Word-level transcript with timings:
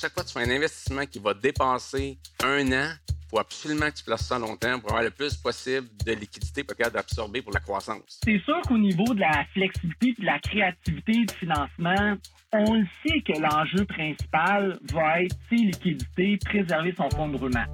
Chaque 0.00 0.12
fois 0.12 0.22
que 0.22 0.28
tu 0.28 0.34
fais 0.34 0.48
un 0.48 0.56
investissement 0.56 1.06
qui 1.06 1.18
va 1.18 1.34
dépasser 1.34 2.18
un 2.44 2.70
an, 2.70 2.92
il 3.10 3.28
faut 3.28 3.40
absolument 3.40 3.90
que 3.90 3.96
tu 3.96 4.04
places 4.04 4.26
ça 4.26 4.36
à 4.36 4.38
long 4.38 4.56
terme 4.56 4.80
pour 4.80 4.90
avoir 4.90 5.02
le 5.02 5.10
plus 5.10 5.34
possible 5.34 5.88
de 6.06 6.12
liquidité 6.12 6.62
pour 6.62 6.76
être 6.78 6.92
d'absorber 6.92 7.42
pour 7.42 7.52
la 7.52 7.58
croissance. 7.58 8.20
C'est 8.24 8.40
sûr 8.44 8.60
qu'au 8.68 8.78
niveau 8.78 9.12
de 9.12 9.18
la 9.18 9.44
flexibilité 9.52 10.14
et 10.16 10.20
de 10.20 10.24
la 10.24 10.38
créativité 10.38 11.24
de 11.24 11.32
financement, 11.32 12.16
on 12.52 12.74
le 12.74 12.86
sait 13.04 13.20
que 13.22 13.40
l'enjeu 13.40 13.84
principal 13.86 14.78
va 14.92 15.22
être 15.22 15.36
ses 15.50 15.56
liquidités, 15.56 16.38
préserver 16.44 16.94
son 16.96 17.10
fonds 17.10 17.28
de 17.30 17.36
roulement. 17.36 17.66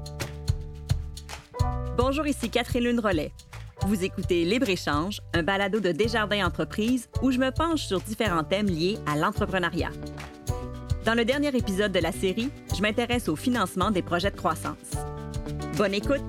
Bonjour, 1.98 2.26
ici 2.26 2.48
Catherine 2.48 2.84
Lune 2.84 3.00
Rollet. 3.00 3.32
Vous 3.82 4.02
écoutez 4.02 4.46
Libre-Échange, 4.46 5.20
un 5.34 5.42
balado 5.42 5.78
de 5.78 5.92
Desjardins 5.92 6.46
Entreprises 6.46 7.06
où 7.20 7.30
je 7.30 7.38
me 7.38 7.50
penche 7.50 7.82
sur 7.82 8.00
différents 8.00 8.44
thèmes 8.44 8.68
liés 8.68 8.96
à 9.06 9.14
l'entrepreneuriat. 9.14 9.90
Dans 11.04 11.12
le 11.12 11.26
dernier 11.26 11.54
épisode 11.54 11.92
de 11.92 11.98
la 11.98 12.12
série, 12.12 12.48
je 12.74 12.80
m'intéresse 12.80 13.28
au 13.28 13.36
financement 13.36 13.90
des 13.90 14.00
projets 14.00 14.30
de 14.30 14.36
croissance. 14.36 14.92
Bonne 15.76 15.92
écoute! 15.92 16.22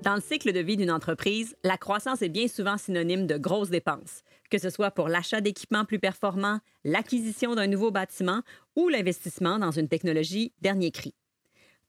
Dans 0.00 0.14
le 0.14 0.22
cycle 0.22 0.54
de 0.54 0.60
vie 0.60 0.78
d'une 0.78 0.90
entreprise, 0.90 1.54
la 1.62 1.76
croissance 1.76 2.22
est 2.22 2.30
bien 2.30 2.48
souvent 2.48 2.78
synonyme 2.78 3.26
de 3.26 3.36
grosses 3.36 3.68
dépenses, 3.68 4.22
que 4.50 4.56
ce 4.56 4.70
soit 4.70 4.90
pour 4.90 5.10
l'achat 5.10 5.42
d'équipements 5.42 5.84
plus 5.84 5.98
performants, 5.98 6.60
l'acquisition 6.84 7.54
d'un 7.54 7.66
nouveau 7.66 7.90
bâtiment 7.90 8.40
ou 8.74 8.88
l'investissement 8.88 9.58
dans 9.58 9.70
une 9.70 9.88
technologie 9.88 10.54
dernier 10.62 10.92
cri. 10.92 11.14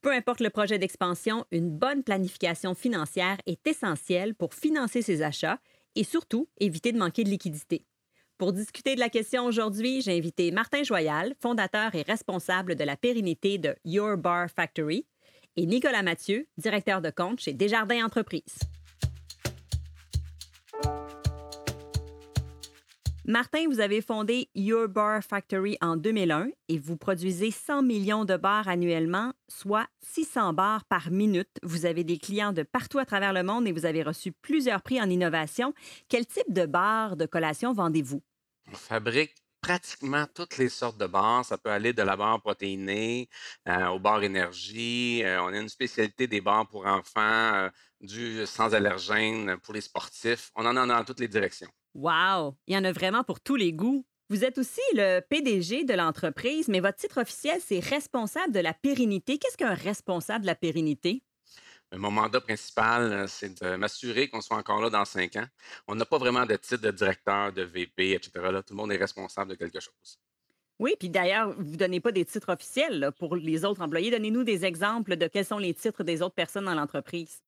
Peu 0.02 0.12
importe 0.12 0.40
le 0.40 0.50
projet 0.50 0.80
d'expansion, 0.80 1.44
une 1.52 1.70
bonne 1.70 2.02
planification 2.02 2.74
financière 2.74 3.36
est 3.46 3.64
essentielle 3.68 4.34
pour 4.34 4.52
financer 4.52 5.00
ses 5.00 5.22
achats 5.22 5.60
et 5.94 6.02
surtout 6.02 6.48
éviter 6.58 6.90
de 6.90 6.98
manquer 6.98 7.22
de 7.22 7.28
liquidité. 7.28 7.86
Pour 8.36 8.52
discuter 8.52 8.96
de 8.96 9.00
la 9.00 9.08
question 9.08 9.44
aujourd'hui, 9.44 10.02
j'ai 10.02 10.18
invité 10.18 10.50
Martin 10.50 10.82
Joyal, 10.82 11.34
fondateur 11.40 11.94
et 11.94 12.02
responsable 12.02 12.74
de 12.74 12.82
la 12.82 12.96
pérennité 12.96 13.58
de 13.58 13.76
Your 13.84 14.16
Bar 14.16 14.50
Factory, 14.50 15.06
et 15.54 15.66
Nicolas 15.66 16.02
Mathieu, 16.02 16.48
directeur 16.56 17.00
de 17.00 17.10
compte 17.10 17.38
chez 17.38 17.52
Desjardins 17.52 18.04
Entreprises. 18.04 18.58
Martin, 23.24 23.68
vous 23.68 23.78
avez 23.78 24.02
fondé 24.02 24.48
Your 24.56 24.88
Bar 24.88 25.22
Factory 25.22 25.78
en 25.80 25.96
2001 25.96 26.48
et 26.68 26.76
vous 26.76 26.96
produisez 26.96 27.52
100 27.52 27.82
millions 27.82 28.24
de 28.24 28.36
bars 28.36 28.66
annuellement, 28.66 29.32
soit 29.46 29.86
600 30.00 30.54
bars 30.54 30.84
par 30.86 31.12
minute. 31.12 31.48
Vous 31.62 31.86
avez 31.86 32.02
des 32.02 32.18
clients 32.18 32.52
de 32.52 32.64
partout 32.64 32.98
à 32.98 33.04
travers 33.04 33.32
le 33.32 33.44
monde 33.44 33.68
et 33.68 33.72
vous 33.72 33.86
avez 33.86 34.02
reçu 34.02 34.32
plusieurs 34.32 34.82
prix 34.82 35.00
en 35.00 35.08
innovation. 35.08 35.72
Quel 36.08 36.26
type 36.26 36.52
de 36.52 36.66
bars 36.66 37.16
de 37.16 37.24
collation 37.24 37.72
vendez-vous? 37.72 38.20
On 38.72 38.74
fabrique 38.74 39.36
pratiquement 39.60 40.26
toutes 40.34 40.58
les 40.58 40.68
sortes 40.68 40.98
de 40.98 41.06
bars. 41.06 41.44
Ça 41.44 41.58
peut 41.58 41.70
aller 41.70 41.92
de 41.92 42.02
la 42.02 42.16
barre 42.16 42.40
protéinée 42.40 43.28
euh, 43.68 43.86
au 43.86 44.00
bar 44.00 44.24
énergie. 44.24 45.22
Euh, 45.22 45.40
on 45.44 45.52
a 45.52 45.58
une 45.60 45.68
spécialité 45.68 46.26
des 46.26 46.40
bars 46.40 46.66
pour 46.66 46.86
enfants, 46.86 47.20
euh, 47.54 47.70
du 48.00 48.44
sans 48.46 48.74
allergène 48.74 49.58
pour 49.58 49.74
les 49.74 49.80
sportifs. 49.80 50.50
On 50.56 50.66
en 50.66 50.76
a 50.76 50.86
dans 50.88 51.04
toutes 51.04 51.20
les 51.20 51.28
directions. 51.28 51.70
Wow! 51.94 52.56
Il 52.66 52.74
y 52.74 52.76
en 52.76 52.84
a 52.84 52.92
vraiment 52.92 53.24
pour 53.24 53.40
tous 53.40 53.56
les 53.56 53.72
goûts. 53.72 54.06
Vous 54.30 54.44
êtes 54.44 54.56
aussi 54.56 54.80
le 54.94 55.20
PDG 55.20 55.84
de 55.84 55.92
l'entreprise, 55.92 56.68
mais 56.68 56.80
votre 56.80 56.96
titre 56.96 57.20
officiel, 57.20 57.60
c'est 57.60 57.80
responsable 57.80 58.52
de 58.52 58.60
la 58.60 58.72
pérennité. 58.72 59.38
Qu'est-ce 59.38 59.58
qu'un 59.58 59.74
responsable 59.74 60.42
de 60.42 60.46
la 60.46 60.54
pérennité? 60.54 61.22
Mon 61.94 62.10
mandat 62.10 62.40
principal, 62.40 63.28
c'est 63.28 63.62
de 63.62 63.76
m'assurer 63.76 64.28
qu'on 64.28 64.40
soit 64.40 64.56
encore 64.56 64.80
là 64.80 64.88
dans 64.88 65.04
cinq 65.04 65.36
ans. 65.36 65.46
On 65.86 65.94
n'a 65.94 66.06
pas 66.06 66.16
vraiment 66.16 66.46
de 66.46 66.56
titre 66.56 66.80
de 66.80 66.90
directeur, 66.90 67.52
de 67.52 67.62
VP, 67.62 68.12
etc. 68.12 68.30
Là, 68.50 68.62
tout 68.62 68.72
le 68.72 68.78
monde 68.78 68.92
est 68.92 68.96
responsable 68.96 69.50
de 69.50 69.56
quelque 69.56 69.80
chose. 69.80 70.18
Oui, 70.78 70.96
puis 70.98 71.10
d'ailleurs, 71.10 71.52
vous 71.52 71.72
ne 71.72 71.76
donnez 71.76 72.00
pas 72.00 72.10
des 72.10 72.24
titres 72.24 72.50
officiels 72.50 73.10
pour 73.18 73.36
les 73.36 73.66
autres 73.66 73.82
employés. 73.82 74.10
Donnez-nous 74.10 74.44
des 74.44 74.64
exemples 74.64 75.16
de 75.16 75.26
quels 75.26 75.44
sont 75.44 75.58
les 75.58 75.74
titres 75.74 76.02
des 76.02 76.22
autres 76.22 76.34
personnes 76.34 76.64
dans 76.64 76.74
l'entreprise. 76.74 77.42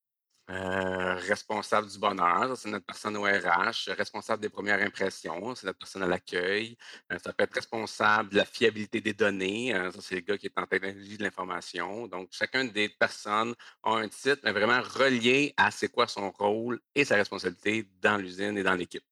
Euh, 0.50 1.14
responsable 1.26 1.88
du 1.88 1.98
bonheur, 1.98 2.54
c'est 2.56 2.68
notre 2.68 2.84
personne 2.84 3.16
au 3.16 3.22
RH. 3.22 3.90
Responsable 3.96 4.42
des 4.42 4.50
premières 4.50 4.80
impressions, 4.82 5.54
c'est 5.54 5.66
notre 5.66 5.78
personne 5.78 6.02
à 6.02 6.06
l'accueil. 6.06 6.76
Euh, 7.10 7.18
ça 7.18 7.32
peut 7.32 7.44
être 7.44 7.54
responsable 7.54 8.28
de 8.28 8.36
la 8.36 8.44
fiabilité 8.44 9.00
des 9.00 9.14
données. 9.14 9.74
Euh, 9.74 9.90
ça, 9.90 10.02
c'est 10.02 10.16
le 10.16 10.20
gars 10.20 10.36
qui 10.36 10.46
est 10.46 10.58
en 10.58 10.66
technologie 10.66 11.16
de 11.16 11.22
l'information. 11.22 12.06
Donc, 12.08 12.28
chacun 12.30 12.66
des 12.66 12.90
personnes 12.90 13.54
a 13.82 13.92
un 13.92 14.08
titre, 14.08 14.40
mais 14.44 14.52
vraiment 14.52 14.82
relié 14.82 15.54
à 15.56 15.70
c'est 15.70 15.88
quoi 15.88 16.06
son 16.06 16.30
rôle 16.30 16.78
et 16.94 17.06
sa 17.06 17.16
responsabilité 17.16 17.88
dans 18.02 18.18
l'usine 18.18 18.58
et 18.58 18.62
dans 18.62 18.74
l'équipe. 18.74 19.04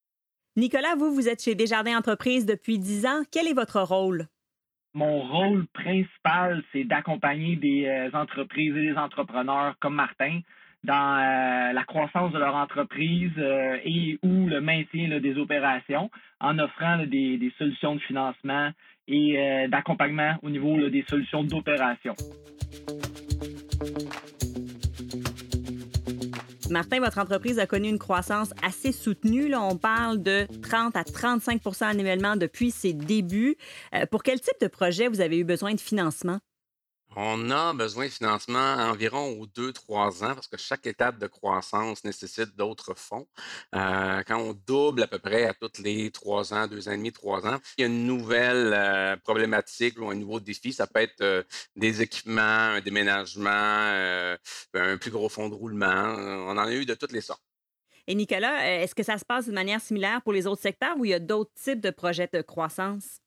Nicolas, 0.55 0.95
vous, 0.95 1.15
vous 1.15 1.27
êtes 1.27 1.41
chez 1.41 1.55
Desjardins 1.55 1.97
Entreprises 1.97 2.45
depuis 2.45 2.77
10 2.77 3.07
ans. 3.07 3.23
Quel 3.31 3.47
est 3.47 3.53
votre 3.53 3.81
rôle? 3.81 4.27
Mon 4.93 5.23
rôle 5.23 5.65
principal, 5.73 6.63
c'est 6.71 6.83
d'accompagner 6.83 7.55
des 7.55 8.11
entreprises 8.13 8.75
et 8.75 8.91
des 8.91 8.95
entrepreneurs 8.95 9.75
comme 9.79 9.95
Martin 9.95 10.41
dans 10.83 11.17
euh, 11.17 11.73
la 11.73 11.83
croissance 11.85 12.33
de 12.33 12.39
leur 12.39 12.55
entreprise 12.55 13.31
euh, 13.37 13.77
et 13.85 14.19
ou 14.21 14.47
le 14.47 14.59
maintien 14.59 15.19
des 15.19 15.37
opérations 15.37 16.09
en 16.41 16.59
offrant 16.59 16.97
des, 17.05 17.51
solutions 17.57 17.95
de 17.95 18.01
financement 18.01 18.69
et 19.07 19.37
euh, 19.37 19.67
d'accompagnement 19.69 20.35
au 20.41 20.49
niveau 20.49 20.89
des 20.89 21.05
solutions 21.07 21.43
d'opération. 21.43 22.13
Martin, 26.69 26.99
votre 26.99 27.19
entreprise 27.19 27.59
a 27.59 27.67
connu 27.67 27.87
une 27.87 27.99
croissance 27.99 28.53
assez 28.63 28.91
soutenue. 28.91 29.53
On 29.55 29.77
parle 29.77 30.23
de 30.23 30.47
30 30.63 30.95
à 30.95 31.03
35% 31.03 31.83
annuellement 31.83 32.35
depuis 32.35 32.71
ses 32.71 32.93
débuts. 32.93 33.55
pour 34.09 34.23
quel 34.23 34.39
type 34.39 34.59
de 34.59 34.67
projet 34.67 35.07
vous 35.07 35.21
avez 35.21 35.37
eu 35.37 35.43
besoin 35.43 35.73
de 35.73 35.79
financement? 35.79 36.39
On 37.15 37.51
a 37.51 37.73
besoin 37.73 38.05
de 38.05 38.11
financement 38.11 38.73
environ 38.73 39.39
aux 39.39 39.45
deux, 39.45 39.71
trois 39.71 40.23
ans 40.23 40.33
parce 40.33 40.47
que 40.47 40.57
chaque 40.57 40.87
étape 40.87 41.19
de 41.19 41.27
croissance 41.27 42.03
nécessite 42.03 42.55
d'autres 42.55 42.95
fonds. 42.95 43.27
Euh, 43.75 44.23
quand 44.25 44.39
on 44.39 44.53
double 44.65 45.03
à 45.03 45.07
peu 45.07 45.19
près 45.19 45.45
à 45.45 45.53
tous 45.53 45.81
les 45.83 46.09
trois 46.09 46.53
ans, 46.53 46.65
deux 46.67 46.89
ans 46.89 46.93
et 46.93 46.97
demi, 46.97 47.11
trois 47.11 47.45
ans, 47.45 47.59
il 47.77 47.81
y 47.81 47.83
a 47.83 47.87
une 47.87 48.07
nouvelle 48.07 48.73
euh, 48.73 49.15
problématique 49.17 49.99
ou 49.99 50.09
un 50.09 50.15
nouveau 50.15 50.39
défi. 50.39 50.73
Ça 50.73 50.87
peut 50.87 51.01
être 51.01 51.21
euh, 51.21 51.43
des 51.75 52.01
équipements, 52.01 52.41
un 52.41 52.81
déménagement, 52.81 53.51
un 53.51 54.97
plus 54.97 55.11
gros 55.11 55.29
fonds 55.29 55.49
de 55.49 55.55
roulement. 55.55 56.15
On 56.17 56.49
en 56.49 56.57
a 56.57 56.71
eu 56.73 56.85
de 56.85 56.95
toutes 56.95 57.11
les 57.11 57.21
sortes. 57.21 57.43
Et 58.07 58.15
Nicolas, 58.15 58.81
est-ce 58.81 58.95
que 58.95 59.03
ça 59.03 59.17
se 59.17 59.23
passe 59.23 59.47
de 59.47 59.53
manière 59.53 59.79
similaire 59.79 60.21
pour 60.23 60.33
les 60.33 60.47
autres 60.47 60.61
secteurs 60.61 60.97
ou 60.97 61.05
il 61.05 61.11
y 61.11 61.13
a 61.13 61.19
d'autres 61.19 61.53
types 61.53 61.79
de 61.79 61.91
projets 61.91 62.29
de 62.33 62.41
croissance? 62.41 63.22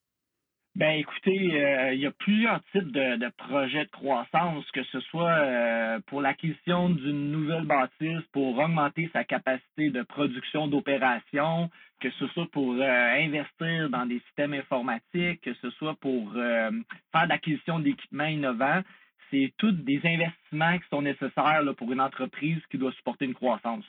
Ben 0.77 0.99
écoutez, 0.99 1.59
euh, 1.59 1.95
il 1.95 2.01
y 2.01 2.07
a 2.07 2.11
plusieurs 2.11 2.61
types 2.71 2.93
de, 2.93 3.31
projets 3.49 3.87
de 3.87 3.91
croissance, 3.91 4.63
que 4.73 4.85
ce 4.85 5.01
soit 5.01 5.31
euh, 5.31 5.99
pour 6.07 6.21
l'acquisition 6.21 6.91
d'une 6.91 7.33
nouvelle 7.33 7.65
bâtisse 7.65 8.21
pour 8.31 8.59
augmenter 8.59 9.09
sa 9.15 9.25
capacité 9.25 9.89
de 9.89 10.03
production 10.03 10.69
d'opération, 10.69 11.71
que 11.99 12.11
ce 12.19 12.27
soit 12.29 12.47
pour 12.53 12.75
euh, 12.75 12.83
investir 12.83 13.89
dans 13.89 14.05
des 14.05 14.21
systèmes 14.27 14.53
informatiques, 14.53 15.41
que 15.41 15.55
ce 15.63 15.71
soit 15.71 15.95
pour 15.95 16.35
faire 16.35 17.27
l'acquisition 17.27 17.79
d'équipements 17.79 18.27
innovants. 18.27 18.83
C'est 19.31 19.55
tous 19.57 19.73
des 19.73 20.03
investissements 20.05 20.79
qui 20.79 20.89
sont 20.91 21.01
nécessaires 21.01 21.63
pour 21.79 21.91
une 21.91 22.03
entreprise 22.03 22.61
qui 22.71 22.77
doit 22.77 22.93
supporter 22.93 23.25
une 23.25 23.35
croissance. 23.35 23.87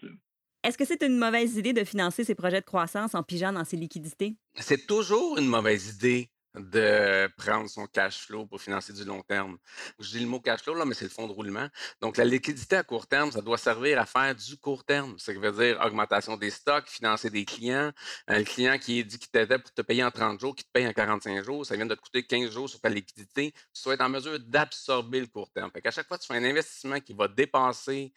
Est-ce 0.63 0.77
que 0.77 0.85
c'est 0.85 1.03
une 1.03 1.17
mauvaise 1.17 1.57
idée 1.57 1.73
de 1.73 1.83
financer 1.83 2.23
ces 2.23 2.33
projets 2.33 2.61
de 2.61 2.65
croissance 2.65 3.13
en 3.13 3.23
pigeant 3.23 3.51
dans 3.51 3.65
ses 3.65 3.75
liquidités? 3.75 4.37
C'est 4.55 4.87
toujours 4.87 5.37
une 5.37 5.47
mauvaise 5.47 5.95
idée 5.95 6.29
de 6.59 7.27
prendre 7.37 7.69
son 7.69 7.87
cash 7.87 8.25
flow 8.25 8.45
pour 8.45 8.61
financer 8.61 8.93
du 8.93 9.03
long 9.03 9.21
terme. 9.21 9.57
Je 9.99 10.09
dis 10.09 10.19
le 10.19 10.27
mot 10.27 10.39
cash 10.39 10.61
flow, 10.61 10.83
mais 10.85 10.93
c'est 10.93 11.05
le 11.05 11.11
fonds 11.11 11.27
de 11.27 11.33
roulement. 11.33 11.67
Donc, 12.01 12.17
la 12.17 12.25
liquidité 12.25 12.75
à 12.75 12.83
court 12.83 13.07
terme, 13.07 13.31
ça 13.31 13.41
doit 13.41 13.57
servir 13.57 13.99
à 13.99 14.05
faire 14.05 14.35
du 14.35 14.57
court 14.57 14.83
terme. 14.83 15.17
Ça 15.19 15.33
veut 15.33 15.51
dire 15.51 15.79
augmentation 15.83 16.37
des 16.37 16.49
stocks, 16.49 16.87
financer 16.87 17.29
des 17.29 17.45
clients. 17.45 17.91
Un 18.27 18.43
client 18.43 18.77
qui 18.77 19.03
dit 19.03 19.19
qu'il 19.19 19.29
t'aidait 19.29 19.59
pour 19.59 19.73
te 19.73 19.81
payer 19.81 20.03
en 20.03 20.11
30 20.11 20.39
jours, 20.39 20.55
qui 20.55 20.63
te 20.63 20.71
paye 20.71 20.87
en 20.87 20.93
45 20.93 21.43
jours, 21.43 21.65
ça 21.65 21.75
vient 21.75 21.85
de 21.85 21.95
te 21.95 22.01
coûter 22.01 22.23
15 22.25 22.51
jours 22.51 22.69
sur 22.69 22.79
ta 22.79 22.89
liquidité. 22.89 23.53
Tu 23.73 23.83
dois 23.83 23.93
être 23.93 24.01
en 24.01 24.09
mesure 24.09 24.39
d'absorber 24.39 25.19
le 25.19 25.27
court 25.27 25.51
terme. 25.51 25.71
Fait 25.71 25.81
qu'à 25.81 25.91
chaque 25.91 26.07
fois 26.07 26.17
que 26.17 26.23
tu 26.23 26.27
fais 26.27 26.39
un 26.39 26.43
investissement 26.43 26.99
qui 26.99 27.13
va 27.13 27.27
dépasser 27.27 28.13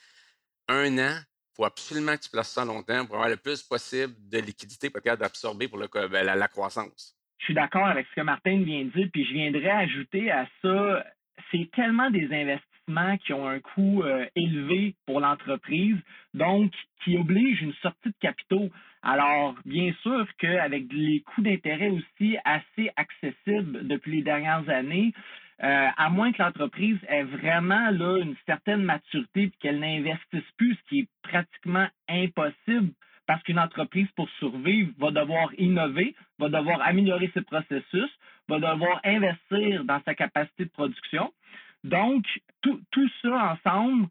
un 0.68 0.98
an, 0.98 1.18
il 1.18 1.56
faut 1.56 1.64
absolument 1.64 2.16
que 2.16 2.22
tu 2.22 2.30
places 2.30 2.50
ça 2.50 2.62
à 2.62 2.64
long 2.64 2.82
terme 2.82 3.06
pour 3.06 3.16
avoir 3.16 3.28
le 3.28 3.36
plus 3.36 3.62
possible 3.62 4.14
de 4.18 4.38
liquidité 4.38 4.88
pour 4.88 5.00
être 5.04 5.18
d'absorber 5.18 5.68
pour 5.68 5.78
le, 5.78 5.88
ben, 6.08 6.24
la 6.24 6.48
croissance 6.48 7.16
je 7.40 7.44
suis 7.46 7.54
d'accord 7.54 7.86
avec 7.86 8.06
ce 8.08 8.14
que 8.16 8.20
Martin 8.20 8.62
vient 8.62 8.84
de 8.84 8.90
dire, 8.90 9.08
puis 9.12 9.24
je 9.24 9.32
viendrais 9.32 9.70
ajouter 9.70 10.30
à 10.30 10.46
ça, 10.60 11.04
c'est 11.50 11.70
tellement 11.72 12.10
des 12.10 12.26
investissements 12.32 13.16
qui 13.18 13.32
ont 13.32 13.48
un 13.48 13.60
coût 13.60 14.02
euh, 14.02 14.26
élevé 14.36 14.94
pour 15.06 15.20
l'entreprise, 15.20 15.96
donc 16.34 16.72
qui 17.02 17.16
obligent 17.16 17.62
une 17.62 17.72
sortie 17.74 18.10
de 18.10 18.14
capitaux. 18.20 18.70
Alors, 19.02 19.54
bien 19.64 19.92
sûr 20.02 20.26
qu'avec 20.38 20.92
les 20.92 21.22
coûts 21.22 21.40
d'intérêt 21.40 21.88
aussi 21.88 22.36
assez 22.44 22.90
accessibles 22.96 23.86
depuis 23.86 24.16
les 24.16 24.22
dernières 24.22 24.68
années, 24.68 25.14
euh, 25.62 25.88
à 25.96 26.10
moins 26.10 26.32
que 26.32 26.42
l'entreprise 26.42 26.98
ait 27.08 27.22
vraiment 27.22 27.90
là, 27.90 28.18
une 28.18 28.36
certaine 28.44 28.82
maturité 28.82 29.44
et 29.44 29.52
qu'elle 29.60 29.80
n'investisse 29.80 30.50
plus, 30.58 30.74
ce 30.74 30.88
qui 30.88 30.98
est 31.00 31.08
pratiquement 31.22 31.88
impossible 32.08 32.92
parce 33.30 33.44
qu'une 33.44 33.60
entreprise, 33.60 34.08
pour 34.16 34.28
survivre, 34.40 34.90
va 34.98 35.12
devoir 35.12 35.50
innover, 35.56 36.16
va 36.40 36.48
devoir 36.48 36.82
améliorer 36.82 37.30
ses 37.32 37.42
processus, 37.42 38.10
va 38.48 38.56
devoir 38.58 39.00
investir 39.04 39.84
dans 39.84 40.02
sa 40.04 40.16
capacité 40.16 40.64
de 40.64 40.70
production. 40.70 41.32
Donc, 41.84 42.24
tout, 42.60 42.80
tout 42.90 43.08
ça 43.22 43.52
ensemble, 43.52 44.08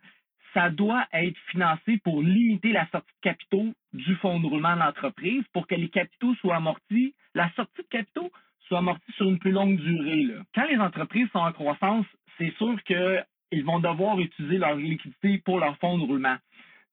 ça 0.53 0.69
doit 0.69 1.05
être 1.11 1.37
financé 1.51 1.97
pour 2.01 2.23
limiter 2.23 2.71
la 2.71 2.87
sortie 2.91 3.11
de 3.11 3.29
capitaux 3.29 3.73
du 3.91 4.15
fonds 4.15 4.39
de 4.39 4.47
roulement 4.47 4.75
de 4.75 4.79
l'entreprise 4.79 5.43
pour 5.51 5.67
que 5.67 5.75
les 5.75 5.89
capitaux 5.89 6.33
soient 6.35 6.55
amortis, 6.55 7.13
la 7.35 7.51
sortie 7.57 7.81
de 7.81 7.87
capitaux 7.89 8.31
soit 8.69 8.77
amortie 8.77 9.11
sur 9.17 9.27
une 9.27 9.39
plus 9.39 9.51
longue 9.51 9.75
durée. 9.75 10.27
Quand 10.55 10.65
les 10.67 10.77
entreprises 10.77 11.27
sont 11.33 11.39
en 11.39 11.51
croissance, 11.51 12.05
c'est 12.37 12.55
sûr 12.55 12.81
qu'ils 12.83 13.65
vont 13.65 13.81
devoir 13.81 14.17
utiliser 14.17 14.59
leur 14.59 14.75
liquidité 14.75 15.39
pour 15.39 15.59
leur 15.59 15.77
fonds 15.79 15.97
de 15.97 16.05
roulement. 16.05 16.37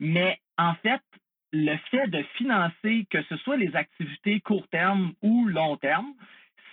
Mais 0.01 0.41
en 0.59 0.75
fait, 0.75 1.01
le 1.65 1.77
fait 1.91 2.09
de 2.09 2.23
financer, 2.37 3.07
que 3.11 3.23
ce 3.23 3.37
soit 3.39 3.57
les 3.57 3.75
activités 3.75 4.41
court 4.41 4.69
terme 4.69 5.13
ou 5.23 5.47
long 5.47 5.77
terme, 5.77 6.13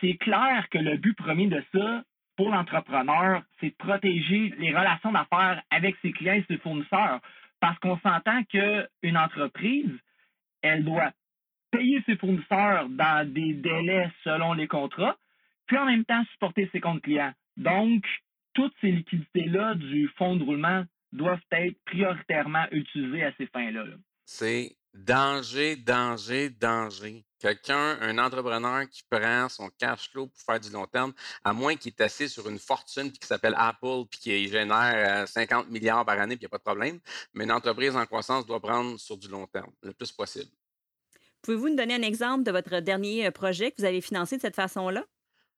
c'est 0.02 0.16
clair 0.16 0.68
que 0.70 0.78
le 0.78 0.98
but 0.98 1.16
premier 1.16 1.48
de 1.48 1.64
ça, 1.74 2.04
pour 2.36 2.50
l'entrepreneur, 2.50 3.44
c'est 3.60 3.70
de 3.70 3.76
protéger 3.76 4.54
les 4.58 4.72
relations 4.72 5.12
d'affaires 5.12 5.62
avec 5.70 5.96
ses 6.02 6.12
clients 6.12 6.34
et 6.34 6.46
ses 6.48 6.58
fournisseurs. 6.58 7.22
Parce 7.60 7.80
qu'on 7.80 7.98
s'entend 8.00 8.44
qu'une 8.44 9.18
entreprise, 9.18 9.92
elle 10.62 10.84
doit 10.84 11.12
payer 11.72 12.02
ses 12.06 12.18
fournisseurs 12.18 12.90
dans 12.90 13.32
des 13.32 13.54
délais 13.54 14.12
selon 14.24 14.54
les 14.54 14.68
contrats, 14.68 15.16
puis 15.68 15.78
en 15.78 15.86
même 15.86 16.06
temps 16.06 16.24
supporter 16.34 16.70
ses 16.72 16.82
comptes 16.82 17.02
clients. 17.02 17.34
Donc, 17.56 18.04
toutes 18.54 18.74
ces 18.82 18.92
liquidités-là 18.92 19.76
du 19.76 20.10
fonds 20.18 20.36
de 20.36 20.44
roulement 20.44 20.84
doivent 21.14 21.40
être 21.52 21.78
prioritairement 21.86 22.66
utilisées 22.72 23.24
à 23.24 23.32
ces 23.38 23.48
fins-là. 23.48 23.86
C'est 24.26 24.78
danger, 24.94 25.76
danger, 25.76 26.50
danger. 26.50 27.26
Quelqu'un, 27.40 27.98
un 28.00 28.18
entrepreneur 28.20 28.88
qui 28.90 29.04
prend 29.10 29.50
son 29.50 29.70
cash 29.78 30.10
flow 30.10 30.28
pour 30.28 30.42
faire 30.42 30.60
du 30.60 30.70
long 30.70 30.86
terme, 30.86 31.14
à 31.44 31.52
moins 31.52 31.76
qu'il 31.76 31.92
est 31.92 32.02
assis 32.02 32.30
sur 32.30 32.48
une 32.48 32.60
fortune 32.60 33.12
qui 33.12 33.28
s'appelle 33.28 33.56
Apple 33.58 34.06
puis 34.10 34.20
qui 34.20 34.48
génère 34.48 35.28
50 35.28 35.66
euh, 35.66 35.70
milliards 35.70 36.06
par 36.06 36.20
année, 36.20 36.38
puis 36.38 36.46
il 36.46 36.48
n'y 36.48 36.56
a 36.56 36.58
pas 36.58 36.60
de 36.60 36.64
problème. 36.64 37.00
Mais 37.34 37.44
une 37.44 37.52
entreprise 37.52 37.96
en 37.98 38.06
croissance 38.06 38.46
doit 38.46 38.62
prendre 38.62 38.98
sur 38.98 39.18
du 39.18 39.28
long 39.28 39.46
terme, 39.48 39.72
le 39.82 39.94
plus 39.94 40.12
possible. 40.12 40.50
Pouvez-vous 41.42 41.70
nous 41.70 41.76
donner 41.76 41.96
un 41.96 42.02
exemple 42.02 42.44
de 42.44 42.52
votre 42.52 42.80
dernier 42.80 43.28
euh, 43.28 43.32
projet 43.32 43.72
que 43.72 43.76
vous 43.80 43.86
avez 43.86 44.00
financé 44.00 44.38
de 44.38 44.42
cette 44.42 44.56
façon-là? 44.56 45.04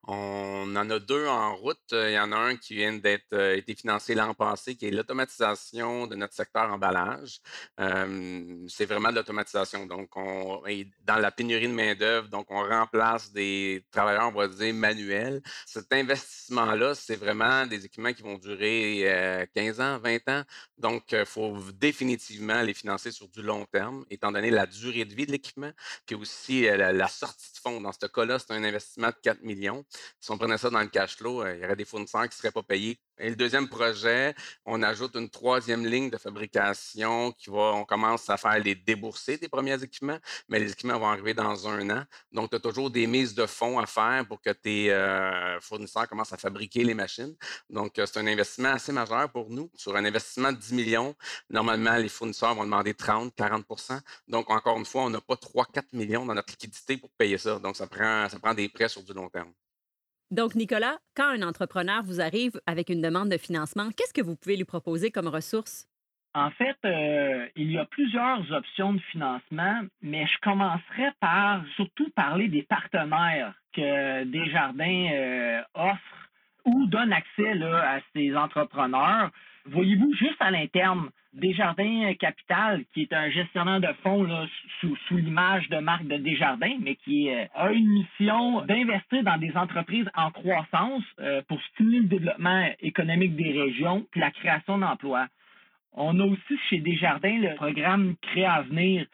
On 0.08 0.76
en 0.76 0.90
a 0.90 1.00
deux 1.00 1.28
en 1.28 1.56
route. 1.56 1.80
Il 1.92 2.12
y 2.12 2.20
en 2.20 2.32
a 2.32 2.38
un 2.38 2.56
qui 2.56 2.76
vient 2.76 2.94
d'être 2.94 3.34
euh, 3.34 3.56
été 3.56 3.76
financé 3.76 4.16
l'an 4.16 4.34
passé, 4.34 4.76
qui 4.76 4.88
est 4.88 4.92
l'automatisation 4.92 6.08
de 6.08 6.16
notre 6.16 6.34
secteur 6.34 6.72
emballage. 6.72 7.40
c'est 7.78 8.86
vraiment 8.86 9.10
de 9.10 9.16
l'automatisation. 9.16 9.86
Donc, 9.86 10.16
on 10.16 10.64
dans 11.04 11.18
la 11.18 11.32
pénurie 11.32 11.68
de 11.68 11.74
main-d'œuvre, 11.74 12.28
donc 12.30 12.48
on 12.50 12.64
remplace 12.68 13.32
des 13.32 13.84
travailleurs, 13.92 14.30
on 14.30 14.32
va 14.32 14.48
dire, 14.48 14.74
manuels. 14.74 15.42
Cet 15.66 15.92
investissement-là, 15.94 16.96
c'est 16.96 17.16
vraiment 17.16 17.66
des 17.66 17.86
équipements 17.86 18.14
qui 18.14 18.24
vont 18.24 18.38
durer 18.38 19.48
15 19.54 19.80
euh, 19.80 19.84
ans, 19.84 20.00
20 20.00 20.30
ans. 20.30 20.44
Donc, 20.78 21.12
il 21.12 21.26
faut 21.26 21.58
définitivement 21.74 22.62
les 22.62 22.74
financer 22.74 23.12
sur 23.12 23.28
du 23.30 23.42
long 23.42 23.66
terme, 23.66 24.06
étant 24.10 24.32
donné 24.32 24.52
la 24.52 24.66
durée 24.66 25.06
de 25.06 25.14
vie 25.14 25.26
de 25.26 25.32
l'équipement, 25.32 25.72
puis 26.06 26.16
aussi 26.16 26.68
euh, 26.68 26.92
la 26.92 27.08
sortie 27.08 27.52
de 27.54 27.58
fonds. 27.58 27.82
Dans 27.82 27.92
ce 27.92 28.06
cas-là, 28.08 28.40
c'est 28.40 28.52
un 28.52 28.64
investissement 28.64 29.08
de 29.08 29.16
4 29.22 29.42
millions. 29.42 29.86
Si 30.20 30.32
on 30.32 30.38
prenait 30.38 30.58
ça 30.58 30.70
dans 30.70 30.80
le 30.80 30.88
cash 30.88 31.18
flow, 31.18 31.44
euh, 31.44 31.56
il 31.56 31.62
y 31.62 31.66
aurait 31.66 31.76
des 31.76 31.86
fournisseurs 31.86 32.24
qui 32.24 32.30
ne 32.30 32.34
seraient 32.34 32.52
pas 32.52 32.64
payés 32.64 33.00
et 33.18 33.30
le 33.30 33.36
deuxième 33.36 33.70
projet, 33.70 34.36
on 34.66 34.84
ajoute 34.84 35.16
une 35.16 35.30
troisième 35.30 35.86
ligne 35.86 36.10
de 36.10 36.18
fabrication 36.18 37.32
qui 37.32 37.50
va, 37.50 37.74
on 37.74 37.86
commence 37.86 38.30
à 38.30 38.36
faire 38.36 38.60
les 38.60 38.76
déboursés 38.76 39.38
des 39.38 39.48
premiers 39.48 39.82
équipements, 39.82 40.20
mais 40.50 40.60
les 40.60 40.72
équipements 40.72 41.00
vont 41.00 41.08
arriver 41.08 41.34
dans 41.34 41.68
un 41.68 41.90
an. 41.92 42.04
Donc, 42.34 42.50
tu 42.50 42.58
as 42.58 42.60
toujours 42.60 42.92
des 42.92 43.08
mises 43.08 43.34
de 43.34 43.46
fonds 43.46 43.80
à 43.80 43.86
faire 43.86 44.26
pour 44.28 44.42
que 44.42 44.50
tes 44.50 44.92
euh, 44.92 45.60
fournisseurs 45.62 46.10
commencent 46.10 46.34
à 46.34 46.38
fabriquer 46.38 46.84
les 46.84 46.94
machines. 46.94 47.36
Donc, 47.70 47.98
euh, 48.00 48.06
c'est 48.06 48.20
un 48.20 48.28
investissement 48.28 48.74
assez 48.74 48.92
majeur 48.92 49.32
pour 49.32 49.50
nous. 49.50 49.72
Sur 49.76 49.96
un 49.96 50.04
investissement 50.04 50.52
de 50.52 50.58
10 50.58 50.74
millions, 50.74 51.16
normalement, 51.50 51.96
les 51.96 52.10
fournisseurs 52.10 52.54
vont 52.54 52.66
demander 52.66 52.94
30, 52.94 53.34
40% 53.34 54.00
Donc, 54.28 54.50
encore 54.50 54.78
une 54.78 54.86
fois, 54.86 55.04
on 55.04 55.10
n'a 55.10 55.22
pas 55.22 55.38
3, 55.38 55.68
4 55.74 55.94
millions 55.94 56.26
dans 56.26 56.34
notre 56.34 56.52
liquidité 56.52 56.98
pour 56.98 57.12
payer 57.12 57.38
ça. 57.38 57.60
Donc, 57.60 57.78
ça 57.78 57.88
prend, 57.88 58.28
ça 58.28 58.40
prend 58.40 58.54
des 58.54 58.68
prêts 58.68 58.90
sur 58.90 59.04
du 59.04 59.14
long 59.14 59.30
terme. 59.30 59.54
Donc, 60.32 60.56
Nicolas, 60.56 60.98
quand 61.16 61.28
un 61.28 61.44
entrepreneur 61.44 62.02
vous 62.04 62.20
arrive 62.20 62.60
avec 62.66 62.90
une 62.90 63.02
demande 63.02 63.30
de 63.30 63.38
financement, 63.38 63.90
qu'est-ce 63.96 64.14
que 64.14 64.26
vous 64.26 64.36
pouvez 64.36 64.58
lui 64.58 64.66
proposer 64.66 65.12
comme 65.12 65.28
ressource? 65.28 65.88
En 66.34 66.52
fait, 66.52 66.76
euh, 66.84 67.48
il 67.56 67.72
y 67.72 67.78
a 67.78 67.86
plusieurs 67.86 68.52
options 68.52 68.94
de 68.94 69.00
financement, 69.12 69.84
mais 70.02 70.26
je 70.28 70.38
commencerai 70.42 71.12
par 71.22 71.64
surtout 71.78 72.10
parler 72.10 72.50
des 72.50 72.64
partenaires 72.64 73.54
que 73.72 74.26
Desjardins 74.26 75.10
euh, 75.14 75.62
offre 75.76 76.30
ou 76.66 76.88
donne 76.88 77.14
accès 77.14 77.52
à 77.64 78.00
ces 78.14 78.36
entrepreneurs. 78.36 79.32
Voyez-vous, 79.66 80.14
juste 80.14 80.40
à 80.40 80.52
l'interne, 80.52 81.10
Desjardins 81.34 82.14
Capital, 82.20 82.86
qui 82.94 83.02
est 83.02 83.14
un 83.14 83.30
gestionnaire 83.30 83.82
de 83.82 83.92
fonds 84.04 84.28
sous, 84.80 85.18
l'image 85.18 85.68
de 85.70 85.78
marque 85.78 86.08
de 86.08 86.18
Desjardins, 86.18 86.78
mais 86.80 86.96
qui 86.96 87.30
euh, 87.30 87.46
a 87.56 87.72
une 87.72 87.88
mission 87.88 88.62
d'investir 88.62 89.24
dans 89.24 89.38
des 89.38 89.56
entreprises 89.58 90.10
en 90.16 90.32
croissance 90.32 91.04
euh, 91.20 91.42
pour 91.48 91.62
stimuler 91.74 92.00
le 92.00 92.08
développement 92.08 92.70
économique 92.80 93.36
des 93.36 93.52
régions 93.52 94.06
et 94.16 94.20
la 94.20 94.32
création 94.32 94.78
d'emplois. 94.78 95.28
On 95.94 96.20
a 96.20 96.24
aussi 96.24 96.58
chez 96.70 96.80
Desjardins 96.80 97.38
le 97.38 97.56
programme 97.56 98.16
Créavenir, 98.22 99.06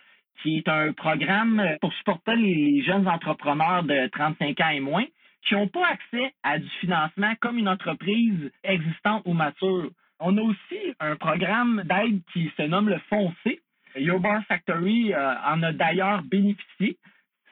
qui 0.41 0.57
est 0.57 0.67
un 0.67 0.93
programme 0.93 1.77
pour 1.79 1.93
supporter 1.93 2.35
les 2.35 2.83
jeunes 2.83 3.07
entrepreneurs 3.07 3.83
de 3.83 4.07
35 4.07 4.59
ans 4.59 4.69
et 4.69 4.79
moins 4.79 5.05
qui 5.47 5.55
n'ont 5.55 5.67
pas 5.67 5.87
accès 5.87 6.33
à 6.43 6.59
du 6.59 6.69
financement 6.79 7.33
comme 7.39 7.57
une 7.57 7.69
entreprise 7.69 8.51
existante 8.63 9.23
ou 9.25 9.33
mature. 9.33 9.89
On 10.23 10.37
a 10.37 10.41
aussi 10.41 10.79
un 10.99 11.15
programme 11.15 11.81
d'aide 11.83 12.21
qui 12.31 12.51
se 12.55 12.61
nomme 12.61 12.89
le 12.89 12.99
Fonds 13.09 13.33
C. 13.43 13.59
Your 13.95 14.21
Factory 14.47 15.13
euh, 15.13 15.33
en 15.45 15.63
a 15.63 15.73
d'ailleurs 15.73 16.21
bénéficié. 16.21 16.97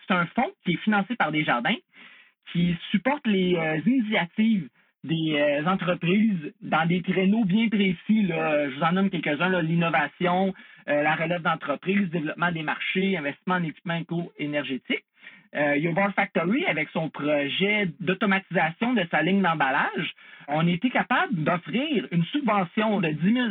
C'est 0.08 0.14
un 0.14 0.28
fonds 0.28 0.52
qui 0.64 0.74
est 0.74 0.84
financé 0.84 1.16
par 1.16 1.32
des 1.32 1.44
jardins 1.44 1.76
qui 2.52 2.76
supporte 2.92 3.26
les 3.26 3.56
euh, 3.56 3.82
initiatives 3.88 4.70
des 5.04 5.34
euh, 5.34 5.66
entreprises 5.66 6.54
dans 6.62 6.88
des 6.88 7.02
créneaux 7.02 7.44
bien 7.44 7.70
précis. 7.70 8.28
je 8.28 8.76
vous 8.76 8.84
en 8.84 8.92
nomme 8.92 9.10
quelques-uns, 9.10 9.62
l'innovation, 9.62 10.54
la 10.86 11.16
relève 11.16 11.42
d'entreprise, 11.42 12.10
développement 12.10 12.52
des 12.52 12.64
marchés, 12.64 13.18
investissement 13.18 13.56
en 13.56 13.64
équipement 13.64 13.96
éco-énergétique. 13.96 15.06
Bar 15.54 16.14
Factory, 16.14 16.66
avec 16.66 16.90
son 16.90 17.10
projet 17.10 17.90
d'automatisation 18.00 18.94
de 18.94 19.06
sa 19.10 19.22
ligne 19.22 19.42
d'emballage, 19.42 20.14
on 20.48 20.68
était 20.68 20.90
capable 20.90 21.44
d'offrir 21.44 22.08
une 22.12 22.24
subvention 22.26 23.00
de 23.02 23.10
10 23.10 23.34
000 23.34 23.48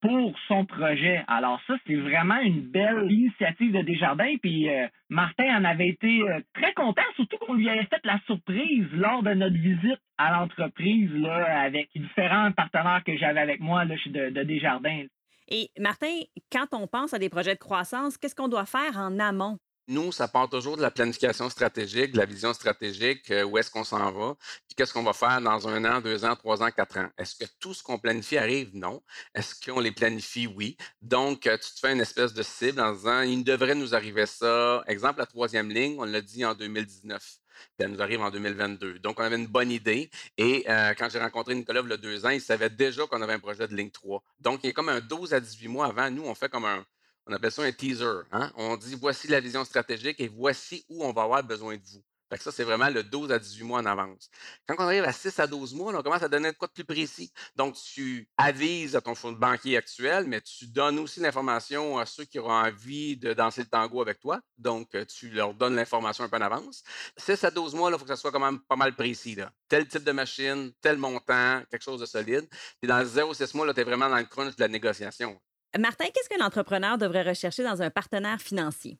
pour 0.00 0.34
son 0.48 0.64
projet. 0.64 1.22
Alors 1.28 1.60
ça, 1.66 1.74
c'est 1.86 1.96
vraiment 1.96 2.38
une 2.40 2.60
belle 2.60 3.10
initiative 3.10 3.72
de 3.72 3.82
Desjardins. 3.82 4.36
Puis 4.40 4.68
euh, 4.68 4.86
Martin 5.08 5.58
en 5.58 5.64
avait 5.64 5.88
été 5.88 6.22
euh, 6.22 6.40
très 6.54 6.72
content, 6.72 7.02
surtout 7.16 7.36
qu'on 7.38 7.54
lui 7.54 7.68
avait 7.68 7.84
fait 7.84 8.00
la 8.04 8.18
surprise 8.26 8.86
lors 8.92 9.22
de 9.22 9.34
notre 9.34 9.56
visite 9.56 10.00
à 10.18 10.32
l'entreprise 10.32 11.10
là, 11.14 11.62
avec 11.62 11.88
différents 11.94 12.52
partenaires 12.52 13.02
que 13.04 13.16
j'avais 13.16 13.40
avec 13.40 13.60
moi 13.60 13.84
là, 13.84 13.94
de, 14.06 14.30
de 14.30 14.42
Desjardins. 14.42 15.04
Et 15.48 15.70
Martin, 15.78 16.20
quand 16.52 16.66
on 16.72 16.86
pense 16.86 17.12
à 17.12 17.18
des 17.18 17.28
projets 17.28 17.54
de 17.54 17.58
croissance, 17.58 18.16
qu'est-ce 18.16 18.36
qu'on 18.36 18.48
doit 18.48 18.66
faire 18.66 18.96
en 18.96 19.18
amont? 19.18 19.58
Nous, 19.88 20.12
ça 20.12 20.28
part 20.28 20.48
toujours 20.48 20.76
de 20.76 20.82
la 20.82 20.90
planification 20.90 21.50
stratégique, 21.50 22.12
de 22.12 22.18
la 22.18 22.26
vision 22.26 22.52
stratégique, 22.52 23.30
euh, 23.30 23.44
où 23.44 23.58
est-ce 23.58 23.70
qu'on 23.70 23.84
s'en 23.84 24.10
va, 24.12 24.36
puis 24.66 24.76
qu'est-ce 24.76 24.92
qu'on 24.92 25.02
va 25.02 25.12
faire 25.12 25.40
dans 25.40 25.68
un 25.68 25.84
an, 25.84 26.00
deux 26.00 26.24
ans, 26.24 26.36
trois 26.36 26.62
ans, 26.62 26.70
quatre 26.70 26.98
ans. 26.98 27.08
Est-ce 27.18 27.34
que 27.34 27.50
tout 27.58 27.74
ce 27.74 27.82
qu'on 27.82 27.98
planifie 27.98 28.38
arrive? 28.38 28.70
Non. 28.74 29.02
Est-ce 29.34 29.54
qu'on 29.54 29.80
les 29.80 29.92
planifie? 29.92 30.46
Oui. 30.46 30.76
Donc, 31.02 31.46
euh, 31.46 31.56
tu 31.58 31.74
te 31.74 31.80
fais 31.80 31.92
une 31.92 32.00
espèce 32.00 32.32
de 32.32 32.42
cible 32.42 32.80
en 32.80 32.92
disant, 32.92 33.22
il 33.22 33.42
devrait 33.42 33.74
nous 33.74 33.94
arriver 33.94 34.26
ça. 34.26 34.82
Exemple, 34.86 35.18
la 35.18 35.26
troisième 35.26 35.70
ligne, 35.70 35.96
on 35.98 36.04
l'a 36.04 36.20
dit 36.20 36.44
en 36.44 36.54
2019 36.54 37.40
puis 37.76 37.84
elle 37.84 37.92
nous 37.92 38.02
arrive 38.02 38.20
en 38.20 38.30
2022. 38.30 38.98
Donc, 39.00 39.20
on 39.20 39.22
avait 39.22 39.36
une 39.36 39.46
bonne 39.46 39.70
idée. 39.70 40.10
Et 40.38 40.64
euh, 40.68 40.94
quand 40.96 41.08
j'ai 41.10 41.18
rencontré 41.18 41.54
Nicolas 41.54 41.82
il 41.84 41.90
y 41.90 41.92
a 41.92 41.96
deux 41.96 42.26
ans, 42.26 42.30
il 42.30 42.40
savait 42.40 42.70
déjà 42.70 43.06
qu'on 43.06 43.20
avait 43.22 43.34
un 43.34 43.38
projet 43.38 43.66
de 43.68 43.74
ligne 43.74 43.90
3. 43.90 44.22
Donc, 44.40 44.60
il 44.62 44.68
y 44.68 44.70
a 44.70 44.72
comme 44.72 44.88
un 44.88 45.00
12 45.00 45.34
à 45.34 45.40
18 45.40 45.68
mois 45.68 45.86
avant. 45.86 46.10
Nous, 46.10 46.24
on 46.24 46.34
fait 46.34 46.48
comme 46.48 46.64
un, 46.64 46.84
on 47.26 47.32
appelle 47.32 47.52
ça 47.52 47.62
un 47.62 47.72
teaser. 47.72 48.22
Hein. 48.32 48.50
On 48.56 48.76
dit 48.76 48.96
voici 49.00 49.28
la 49.28 49.40
vision 49.40 49.64
stratégique 49.64 50.20
et 50.20 50.28
voici 50.28 50.84
où 50.88 51.04
on 51.04 51.12
va 51.12 51.22
avoir 51.22 51.42
besoin 51.44 51.76
de 51.76 51.82
vous. 51.84 52.02
ça, 52.36 52.50
c'est 52.50 52.64
vraiment 52.64 52.88
le 52.88 53.02
12 53.02 53.30
à 53.30 53.38
18 53.38 53.62
mois 53.64 53.80
en 53.80 53.86
avance. 53.86 54.30
Quand 54.66 54.74
on 54.78 54.82
arrive 54.82 55.04
à 55.04 55.12
6 55.12 55.38
à 55.38 55.46
12 55.46 55.74
mois, 55.74 55.94
on 55.96 56.02
commence 56.02 56.22
à 56.22 56.28
donner 56.28 56.52
quoi 56.54 56.68
de 56.68 56.72
plus 56.72 56.84
précis. 56.84 57.32
Donc, 57.56 57.76
tu 57.76 58.28
avises 58.36 58.96
à 58.96 59.00
ton 59.00 59.14
fonds 59.14 59.32
de 59.32 59.38
banquier 59.38 59.76
actuel, 59.76 60.26
mais 60.26 60.40
tu 60.40 60.66
donnes 60.66 60.98
aussi 60.98 61.20
l'information 61.20 61.98
à 61.98 62.06
ceux 62.06 62.24
qui 62.24 62.38
auront 62.38 62.52
envie 62.52 63.16
de 63.16 63.32
danser 63.32 63.62
le 63.62 63.68
tango 63.68 64.00
avec 64.00 64.18
toi. 64.20 64.40
Donc, 64.58 64.94
euh, 64.94 65.04
tu 65.04 65.30
leur 65.30 65.54
donnes 65.54 65.76
l'information 65.76 66.24
un 66.24 66.28
peu 66.28 66.36
en 66.36 66.40
avance. 66.40 66.82
6 67.16 67.44
à 67.44 67.50
12 67.50 67.74
mois, 67.74 67.90
il 67.90 67.98
faut 67.98 68.04
que 68.04 68.08
ça 68.08 68.16
soit 68.16 68.32
quand 68.32 68.40
même 68.40 68.60
pas 68.60 68.76
mal 68.76 68.94
précis. 68.96 69.36
Tel 69.68 69.86
type 69.86 70.04
de 70.04 70.12
machine, 70.12 70.72
tel 70.80 70.96
montant, 70.96 71.62
quelque 71.70 71.82
chose 71.82 72.00
de 72.00 72.06
solide. 72.06 72.48
Puis 72.80 72.88
dans 72.88 73.04
0 73.04 73.34
6 73.34 73.54
mois, 73.54 73.72
tu 73.74 73.80
es 73.80 73.84
vraiment 73.84 74.08
dans 74.08 74.16
le 74.18 74.24
crunch 74.24 74.56
de 74.56 74.62
la 74.62 74.68
négociation. 74.68 75.40
Martin, 75.78 76.06
qu'est-ce 76.12 76.28
qu'un 76.28 76.44
entrepreneur 76.44 76.98
devrait 76.98 77.22
rechercher 77.22 77.62
dans 77.62 77.80
un 77.80 77.90
partenaire 77.90 78.40
financier? 78.40 78.98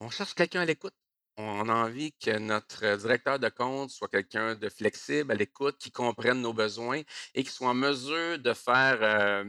On 0.00 0.10
cherche 0.10 0.34
quelqu'un 0.34 0.60
à 0.60 0.64
l'écoute. 0.66 0.92
On 1.36 1.68
a 1.68 1.74
envie 1.74 2.12
que 2.12 2.38
notre 2.38 2.96
directeur 2.96 3.40
de 3.40 3.48
compte 3.48 3.90
soit 3.90 4.08
quelqu'un 4.08 4.54
de 4.54 4.68
flexible, 4.68 5.32
à 5.32 5.34
l'écoute, 5.34 5.78
qui 5.78 5.90
comprenne 5.90 6.40
nos 6.40 6.52
besoins 6.52 7.00
et 7.34 7.42
qui 7.42 7.50
soit 7.50 7.70
en 7.70 7.74
mesure 7.74 8.38
de 8.38 8.52
faire, 8.52 8.98
euh, 9.02 9.44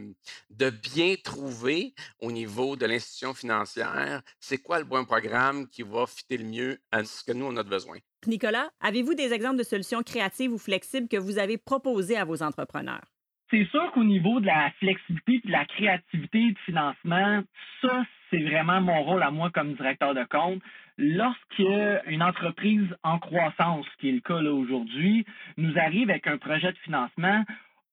de 0.50 0.70
bien 0.70 1.14
trouver 1.22 1.94
au 2.18 2.32
niveau 2.32 2.74
de 2.74 2.86
l'institution 2.86 3.34
financière, 3.34 4.22
c'est 4.40 4.58
quoi 4.58 4.80
le 4.80 4.84
bon 4.84 5.04
programme 5.04 5.68
qui 5.68 5.82
va 5.82 6.06
fitter 6.06 6.38
le 6.38 6.44
mieux 6.44 6.78
à 6.90 7.04
ce 7.04 7.22
que 7.22 7.32
nous, 7.32 7.44
on 7.46 7.56
a 7.56 7.62
besoin. 7.62 7.98
Nicolas, 8.26 8.70
avez-vous 8.80 9.14
des 9.14 9.32
exemples 9.32 9.58
de 9.58 9.62
solutions 9.62 10.02
créatives 10.02 10.52
ou 10.52 10.58
flexibles 10.58 11.06
que 11.06 11.18
vous 11.18 11.38
avez 11.38 11.58
proposées 11.58 12.16
à 12.16 12.24
vos 12.24 12.42
entrepreneurs? 12.42 13.15
C'est 13.50 13.64
sûr 13.66 13.92
qu'au 13.92 14.02
niveau 14.02 14.40
de 14.40 14.46
la 14.46 14.70
flexibilité 14.78 15.40
de 15.46 15.52
la 15.52 15.64
créativité 15.64 16.52
de 16.52 16.58
financement, 16.60 17.42
ça, 17.80 18.04
c'est 18.30 18.42
vraiment 18.42 18.80
mon 18.80 19.02
rôle 19.04 19.22
à 19.22 19.30
moi 19.30 19.50
comme 19.50 19.74
directeur 19.74 20.14
de 20.14 20.24
compte. 20.24 20.60
Lorsqu'une 20.98 22.22
entreprise 22.22 22.88
en 23.04 23.18
croissance, 23.18 23.86
qui 24.00 24.08
est 24.08 24.12
le 24.12 24.20
cas 24.20 24.40
là 24.40 24.52
aujourd'hui, 24.52 25.24
nous 25.58 25.78
arrive 25.78 26.10
avec 26.10 26.26
un 26.26 26.38
projet 26.38 26.72
de 26.72 26.78
financement, 26.78 27.44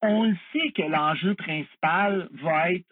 on 0.02 0.24
le 0.24 0.36
sait 0.52 0.72
que 0.72 0.82
l'enjeu 0.82 1.36
principal 1.36 2.30
va 2.32 2.72
être 2.72 2.86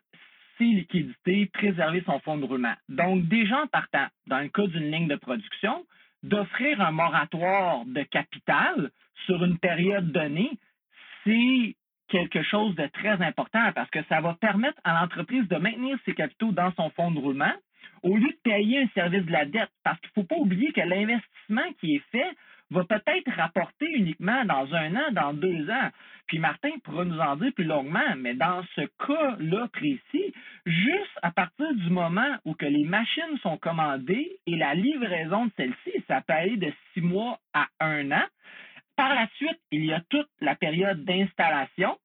ses 0.58 0.66
liquidités, 0.66 1.48
préserver 1.48 2.04
son 2.06 2.20
fonds 2.20 2.38
de 2.38 2.46
roulement. 2.46 2.76
Donc, 2.90 3.28
déjà 3.28 3.64
en 3.64 3.68
partant, 3.68 4.08
dans 4.28 4.40
le 4.40 4.50
cas 4.50 4.68
d'une 4.68 4.92
ligne 4.92 5.08
de 5.08 5.16
production, 5.16 5.84
d'offrir 6.22 6.80
un 6.80 6.92
moratoire 6.92 7.86
de 7.86 8.04
capital 8.04 8.92
sur 9.26 9.44
une 9.44 9.58
période 9.58 10.12
donnée, 10.12 10.52
c'est 11.24 11.76
quelque 12.12 12.44
chose 12.44 12.76
de 12.76 12.86
très 12.88 13.22
important 13.24 13.72
parce 13.74 13.90
que 13.90 14.04
ça 14.10 14.20
va 14.20 14.36
permettre 14.36 14.80
à 14.84 15.00
l'entreprise 15.00 15.48
de 15.48 15.56
maintenir 15.56 15.98
ses 16.06 16.14
capitaux 16.14 16.52
dans 16.52 16.72
son 16.74 16.90
fonds 16.92 17.12
de 17.12 17.20
roulement 17.20 17.54
au 18.04 18.16
lieu 18.16 18.28
de 18.28 18.40
payer 18.44 18.84
un 18.84 18.88
service 18.94 19.26
de 19.26 19.32
la 19.32 19.46
dette. 19.46 19.72
Parce 19.84 20.00
qu'il 20.02 20.10
ne 20.18 20.22
faut 20.22 20.28
pas 20.28 20.36
oublier 20.36 20.72
que 20.74 20.82
l'investissement 20.82 21.72
qui 21.80 21.96
est 21.96 22.04
fait 22.12 22.30
va 22.72 22.84
peut-être 22.86 23.32
rapporter 23.36 23.86
uniquement 23.92 24.46
dans 24.46 24.74
un 24.74 24.96
an, 24.96 25.12
dans 25.12 25.34
deux 25.34 25.70
ans. 25.70 25.90
Puis 26.28 26.40
Martin 26.40 26.72
pourra 26.84 27.04
nous 27.04 27.20
en 27.20 27.36
dire 27.36 27.52
plus 27.54 27.66
longuement, 27.66 28.16
mais 28.18 28.34
dans 28.34 28.64
ce 28.76 28.82
cas-là 29.06 29.68
précis, 29.74 30.34
juste 30.66 31.20
à 31.22 31.32
partir 31.32 31.74
du 31.76 31.90
moment 31.90 32.38
où 32.46 32.54
que 32.54 32.66
les 32.66 32.86
machines 32.86 33.38
sont 33.44 33.58
commandées 33.58 34.38
et 34.48 34.56
la 34.56 34.74
livraison 34.74 35.46
de 35.46 35.52
celles-ci, 35.58 36.04
ça 36.08 36.22
peut 36.22 36.34
aller 36.34 36.58
de 36.58 36.72
six 36.94 37.02
mois 37.02 37.40
à 37.54 37.68
un 37.82 38.12
an, 38.12 38.26
par 38.96 39.16
la 39.16 39.28
suite, 39.36 39.60
il 39.72 39.86
y 39.86 39.94
a 39.94 40.02
toute 40.10 40.30
la 40.42 40.56
période 40.56 41.04
d'installation, 41.04 41.98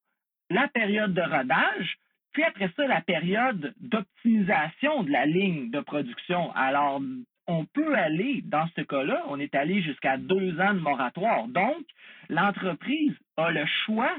la 0.56 0.68
période 0.68 1.12
de 1.12 1.20
rodage, 1.20 1.98
puis 2.32 2.42
après 2.42 2.70
ça, 2.76 2.86
la 2.86 3.02
période 3.02 3.74
d'optimisation 3.78 5.02
de 5.02 5.10
la 5.10 5.26
ligne 5.26 5.70
de 5.70 5.80
production. 5.80 6.50
Alors, 6.54 6.98
on 7.46 7.66
peut 7.66 7.94
aller, 7.94 8.40
dans 8.42 8.66
ce 8.74 8.80
cas-là, 8.80 9.22
on 9.28 9.38
est 9.38 9.54
allé 9.54 9.82
jusqu'à 9.82 10.16
deux 10.16 10.58
ans 10.58 10.72
de 10.72 10.80
moratoire. 10.80 11.46
Donc, 11.48 11.84
l'entreprise 12.30 13.12
a 13.36 13.50
le 13.50 13.66
choix 13.84 14.14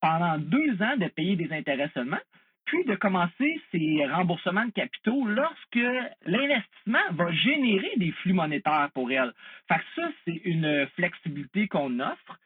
pendant 0.00 0.38
deux 0.38 0.80
ans 0.80 0.96
de 0.96 1.08
payer 1.08 1.34
des 1.34 1.52
intérêts 1.52 1.90
seulement, 1.92 2.24
puis 2.66 2.84
de 2.84 2.94
commencer 2.94 3.60
ses 3.72 4.06
remboursements 4.06 4.66
de 4.66 4.70
capitaux 4.70 5.26
lorsque 5.26 5.86
l'investissement 6.24 7.06
va 7.10 7.32
générer 7.32 7.90
des 7.96 8.12
flux 8.12 8.32
monétaires 8.32 8.90
pour 8.94 9.10
elle. 9.10 9.32
Fait 9.66 9.80
que 9.80 9.88
ça, 9.96 10.08
c'est 10.24 10.40
une 10.44 10.86
flexibilité 10.94 11.66
qu'on 11.66 11.98
offre. 11.98 12.38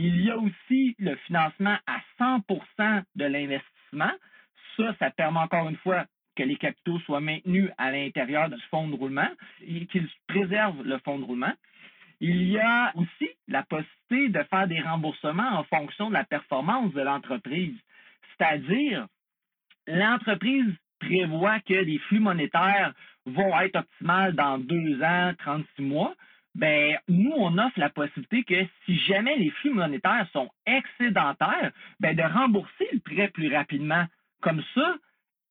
Il 0.00 0.24
y 0.24 0.30
a 0.30 0.38
aussi 0.38 0.94
le 1.00 1.16
financement 1.26 1.76
à 1.88 1.98
100% 2.20 3.02
de 3.16 3.24
l'investissement. 3.24 4.12
Ça, 4.76 4.94
ça 5.00 5.10
permet 5.10 5.40
encore 5.40 5.68
une 5.68 5.76
fois 5.78 6.04
que 6.36 6.44
les 6.44 6.54
capitaux 6.54 7.00
soient 7.00 7.20
maintenus 7.20 7.68
à 7.78 7.90
l'intérieur 7.90 8.48
du 8.48 8.60
fonds 8.70 8.86
de 8.86 8.94
roulement 8.94 9.28
et 9.60 9.86
qu'ils 9.86 10.08
préservent 10.28 10.84
le 10.84 10.98
fonds 10.98 11.18
de 11.18 11.24
roulement. 11.24 11.52
Il 12.20 12.44
y 12.44 12.60
a 12.60 12.92
aussi 12.94 13.28
la 13.48 13.64
possibilité 13.64 14.38
de 14.38 14.44
faire 14.44 14.68
des 14.68 14.80
remboursements 14.80 15.58
en 15.58 15.64
fonction 15.64 16.10
de 16.10 16.14
la 16.14 16.22
performance 16.22 16.92
de 16.92 17.02
l'entreprise. 17.02 17.74
C'est-à-dire, 18.36 19.08
l'entreprise 19.88 20.76
prévoit 21.00 21.58
que 21.58 21.74
les 21.74 21.98
flux 21.98 22.20
monétaires 22.20 22.94
vont 23.26 23.60
être 23.62 23.80
optimales 23.80 24.36
dans 24.36 24.58
deux 24.58 25.02
ans, 25.02 25.32
36 25.38 25.82
mois, 25.82 26.14
ben 26.58 26.98
nous, 27.06 27.32
on 27.36 27.56
offre 27.56 27.78
la 27.78 27.88
possibilité 27.88 28.42
que 28.42 28.68
si 28.84 28.98
jamais 29.06 29.36
les 29.36 29.50
flux 29.50 29.70
monétaires 29.70 30.26
sont 30.32 30.50
excédentaires, 30.66 31.70
ben 32.00 32.16
de 32.16 32.22
rembourser 32.22 32.88
le 32.92 32.98
prêt 32.98 33.28
plus 33.28 33.54
rapidement. 33.54 34.04
Comme 34.42 34.62
ça, 34.74 34.96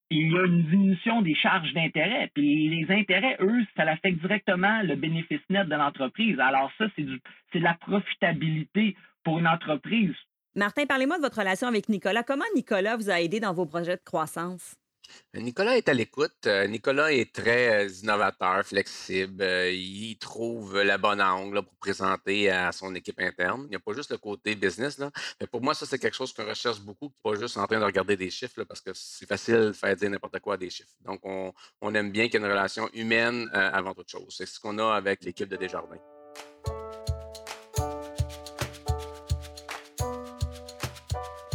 il 0.09 0.31
y 0.31 0.37
a 0.37 0.45
une 0.45 0.63
diminution 0.63 1.21
des 1.21 1.35
charges 1.35 1.73
d'intérêt. 1.73 2.29
Puis 2.33 2.67
les 2.69 2.93
intérêts, 2.93 3.37
eux, 3.39 3.65
ça 3.77 3.83
affecte 3.83 4.19
directement 4.19 4.81
le 4.83 4.95
bénéfice 4.95 5.41
net 5.49 5.67
de 5.67 5.75
l'entreprise. 5.75 6.39
Alors 6.39 6.71
ça, 6.77 6.85
c'est 6.95 7.03
de 7.05 7.19
la 7.53 7.73
profitabilité 7.75 8.95
pour 9.23 9.39
une 9.39 9.47
entreprise. 9.47 10.15
Martin, 10.55 10.85
parlez-moi 10.85 11.17
de 11.17 11.21
votre 11.21 11.39
relation 11.39 11.67
avec 11.69 11.87
Nicolas. 11.87 12.23
Comment 12.23 12.45
Nicolas 12.53 12.97
vous 12.97 13.09
a 13.09 13.21
aidé 13.21 13.39
dans 13.39 13.53
vos 13.53 13.65
projets 13.65 13.95
de 13.95 14.03
croissance? 14.03 14.75
Euh, 15.35 15.41
Nicolas 15.41 15.77
est 15.77 15.89
à 15.89 15.93
l'écoute. 15.93 16.45
Euh, 16.45 16.67
Nicolas 16.67 17.11
est 17.11 17.33
très 17.33 17.85
euh, 17.85 17.89
innovateur, 18.03 18.65
flexible. 18.65 19.43
Il 19.43 20.17
trouve 20.17 20.81
la 20.81 20.97
bonne 20.97 21.21
angle 21.21 21.63
pour 21.63 21.75
présenter 21.77 22.49
à 22.49 22.71
son 22.71 22.93
équipe 22.95 23.19
interne. 23.19 23.63
Il 23.65 23.69
n'y 23.69 23.75
a 23.75 23.79
pas 23.79 23.93
juste 23.93 24.11
le 24.11 24.17
côté 24.17 24.55
business. 24.55 24.99
Mais 25.39 25.47
pour 25.47 25.61
moi, 25.61 25.73
ça, 25.73 25.85
c'est 25.85 25.99
quelque 25.99 26.15
chose 26.15 26.33
qu'on 26.33 26.45
recherche 26.45 26.81
beaucoup, 26.81 27.11
pas 27.23 27.35
juste 27.35 27.57
en 27.57 27.65
train 27.67 27.79
de 27.79 27.85
regarder 27.85 28.17
des 28.17 28.29
chiffres, 28.29 28.63
parce 28.63 28.81
que 28.81 28.91
c'est 28.93 29.27
facile 29.27 29.55
de 29.55 29.71
faire 29.71 29.95
dire 29.95 30.09
n'importe 30.09 30.39
quoi 30.39 30.55
à 30.55 30.57
des 30.57 30.69
chiffres. 30.69 30.95
Donc, 31.05 31.19
on, 31.23 31.53
on 31.81 31.93
aime 31.95 32.11
bien 32.11 32.25
qu'il 32.25 32.39
y 32.39 32.43
ait 32.43 32.45
une 32.45 32.51
relation 32.51 32.89
humaine 32.93 33.49
avant 33.53 33.93
toute 33.93 34.09
chose. 34.09 34.27
C'est 34.29 34.45
ce 34.45 34.59
qu'on 34.59 34.77
a 34.79 34.95
avec 34.95 35.23
l'équipe 35.23 35.49
de 35.49 35.55
Desjardins. 35.55 35.99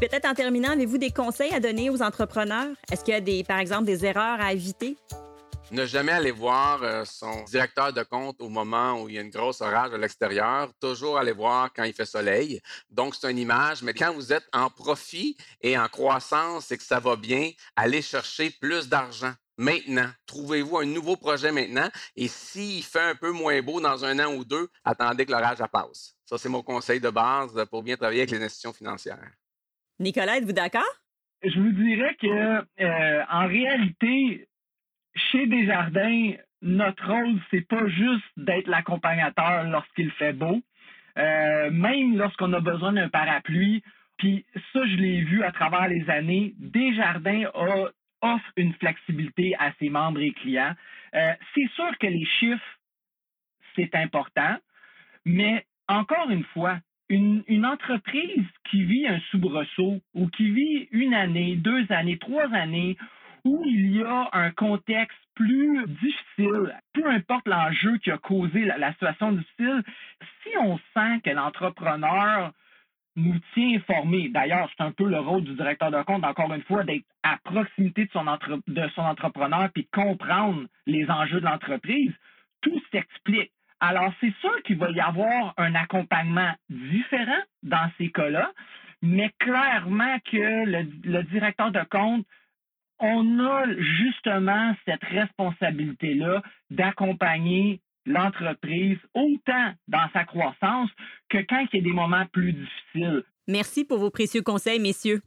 Peut-être 0.03 0.27
en 0.27 0.35
terminant, 0.35 0.71
avez-vous 0.71 0.99
des 0.99 1.13
conseils 1.13 1.55
à 1.55 1.61
donner 1.61 1.89
aux 1.89 2.03
entrepreneurs? 2.03 2.75
Est-ce 2.91 3.05
qu'il 3.05 3.15
y 3.15 3.17
a 3.17 3.21
des, 3.21 3.45
par 3.45 3.61
exemple 3.61 3.85
des 3.85 4.05
erreurs 4.05 4.41
à 4.41 4.53
éviter? 4.53 4.97
Ne 5.71 5.87
jamais 5.87 6.11
aller 6.11 6.33
voir 6.33 6.83
euh, 6.83 7.05
son 7.05 7.45
directeur 7.45 7.93
de 7.93 8.03
compte 8.03 8.43
au 8.43 8.49
moment 8.49 9.01
où 9.01 9.09
il 9.09 9.15
y 9.15 9.19
a 9.19 9.21
une 9.21 9.31
grosse 9.31 9.61
orage 9.61 9.95
à 9.95 9.99
l'extérieur. 9.99 10.73
Toujours 10.81 11.19
aller 11.19 11.31
voir 11.31 11.73
quand 11.73 11.85
il 11.85 11.93
fait 11.93 12.05
soleil. 12.05 12.61
Donc, 12.91 13.15
c'est 13.15 13.31
une 13.31 13.39
image. 13.39 13.85
Mais 13.85 13.95
quand 13.95 14.13
vous 14.13 14.33
êtes 14.33 14.49
en 14.53 14.71
profit 14.71 15.37
et 15.61 15.79
en 15.79 15.87
croissance 15.87 16.73
et 16.73 16.79
que 16.79 16.85
ça 16.85 16.99
va 16.99 17.15
bien, 17.15 17.53
allez 17.77 18.03
chercher 18.03 18.51
plus 18.51 18.89
d'argent 18.89 19.33
maintenant. 19.57 20.11
Trouvez-vous 20.27 20.79
un 20.79 20.85
nouveau 20.85 21.15
projet 21.15 21.53
maintenant. 21.53 21.89
Et 22.17 22.27
s'il 22.27 22.83
fait 22.83 23.11
un 23.11 23.15
peu 23.15 23.31
moins 23.31 23.63
beau 23.63 23.81
dans 23.81 24.05
un 24.05 24.19
an 24.19 24.35
ou 24.35 24.45
deux, 24.45 24.69
attendez 24.85 25.27
que 25.27 25.31
l'orage 25.31 25.63
passe. 25.73 26.17
Ça, 26.25 26.39
c'est 26.39 26.49
mon 26.49 26.65
conseil 26.65 26.99
de 26.99 27.11
base 27.11 27.53
pour 27.71 27.85
bien 27.85 27.97
travailler 27.97 28.23
avec 28.23 28.33
les 28.33 28.43
institutions 28.43 28.73
financières. 28.73 29.31
Nicolas, 30.03 30.39
êtes-vous 30.39 30.53
d'accord? 30.53 30.83
Je 31.45 31.59
vous 31.59 31.73
dirais 31.73 32.17
que 32.21 32.65
euh, 32.81 33.25
en 33.31 33.47
réalité, 33.47 34.49
chez 35.15 35.47
Desjardins, 35.47 36.33
notre 36.61 37.07
rôle, 37.07 37.41
c'est 37.51 37.67
pas 37.67 37.87
juste 37.89 38.25
d'être 38.37 38.69
l'accompagnateur 38.69 39.65
lorsqu'il 39.65 40.11
fait 40.13 40.33
beau, 40.33 40.61
euh, 41.19 41.71
même 41.71 42.17
lorsqu'on 42.17 42.53
a 42.53 42.61
besoin 42.61 42.93
d'un 42.93 43.09
parapluie. 43.09 43.83
Puis 44.19 44.45
ça, 44.73 44.85
je 44.87 44.97
l'ai 44.97 45.23
vu 45.23 45.43
à 45.43 45.53
travers 45.53 45.89
les 45.89 46.09
années. 46.11 46.55
Desjardins 46.59 47.51
offre 48.21 48.53
une 48.57 48.75
flexibilité 48.75 49.55
à 49.59 49.73
ses 49.79 49.89
membres 49.89 50.21
et 50.21 50.33
clients. 50.33 50.75
Euh, 51.15 51.33
c'est 51.55 51.69
sûr 51.75 51.91
que 51.99 52.07
les 52.07 52.25
chiffres, 52.25 52.79
c'est 53.75 53.95
important, 53.95 54.57
mais 55.25 55.67
encore 55.89 56.31
une 56.31 56.45
fois, 56.45 56.79
une, 57.13 57.67
entreprise 57.67 58.47
qui 58.71 58.85
vit 58.85 59.07
un 59.07 59.21
soubresaut 59.31 60.01
ou 60.15 60.29
qui 60.29 60.51
vit 60.51 60.89
une 60.93 61.15
année, 61.15 61.57
deux 61.57 61.85
années, 61.91 62.19
trois 62.19 62.51
années, 62.55 62.97
où 63.45 63.63
il 63.67 63.97
y 63.97 64.03
a 64.03 64.29
un 64.33 64.51
contexte 64.51 65.19
plus 65.35 65.85
difficile, 65.87 66.75
peu 66.93 67.07
importe 67.11 67.47
l'enjeu 67.49 67.99
qui 67.99 68.11
a 68.11 68.19
causé 68.19 68.65
la, 68.65 68.93
situation 68.93 69.33
difficile, 69.33 69.83
si 70.43 70.51
on 70.59 70.79
sent 70.95 71.21
que 71.25 71.31
l'entrepreneur 71.31 72.53
nous 73.17 73.39
tient 73.53 73.77
informés, 73.77 74.31
d'ailleurs, 74.31 74.71
c'est 74.77 74.83
un 74.83 74.93
peu 74.93 75.07
le 75.07 75.19
rôle 75.19 75.45
du 75.45 75.55
directeur 75.55 75.91
de 75.91 76.03
compte, 76.03 76.25
encore 76.25 76.53
une 76.55 76.63
fois, 76.63 76.83
d'être 76.85 77.05
à 77.23 77.37
proximité 77.45 78.07
de 78.07 78.11
son, 78.13 78.25
de 78.25 78.89
son 78.95 79.03
entrepreneur 79.03 79.69
puis 79.75 79.83
de 79.83 79.91
comprendre 79.91 80.67
les 80.87 81.11
enjeux 81.11 81.41
de 81.41 81.45
l'entreprise, 81.45 82.13
tout 82.63 82.81
s'explique. 82.91 83.53
Alors, 83.83 84.13
c'est 84.21 84.33
sûr 84.41 84.63
qu'il 84.63 84.79
va 84.79 84.93
y 84.93 85.01
avoir 85.01 85.55
un 85.57 85.75
accompagnement 85.75 86.53
différent 86.71 87.43
dans 87.65 87.91
ces 87.99 88.13
cas-là, 88.13 88.53
mais 89.03 89.33
clairement 89.41 90.19
que 90.21 90.65
le, 91.09 91.23
directeur 91.25 91.73
de 91.73 91.81
compte, 91.91 92.25
on 93.01 93.41
a 93.41 93.65
justement 93.77 94.73
cette 94.85 95.03
responsabilité-là 95.03 96.43
d'accompagner 96.71 97.81
l'entreprise 98.07 98.99
autant 99.15 99.73
dans 99.89 100.09
sa 100.13 100.25
croissance 100.27 100.91
que 101.29 101.39
quand 101.39 101.67
il 101.73 101.79
y 101.79 101.81
a 101.81 101.83
des 101.83 101.93
moments 101.93 102.27
plus 102.27 102.53
difficiles. 102.53 103.25
Merci 103.49 103.85
pour 103.85 103.99
vos 103.99 104.11
précieux 104.11 104.43
conseils, 104.43 104.79
messieurs. 104.79 105.23